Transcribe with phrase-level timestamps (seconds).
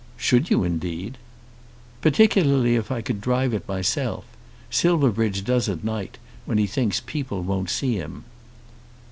[0.17, 1.19] "Should you indeed?"
[2.01, 4.25] "Particularly if I could drive it myself.
[4.71, 8.23] Silverbridge does, at night, when he thinks people won't see him."